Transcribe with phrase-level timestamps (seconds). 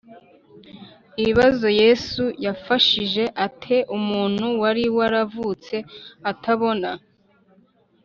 [1.21, 5.75] Ibibazo yesu yafashije ate umuntu wari waravutse
[6.31, 6.89] atabona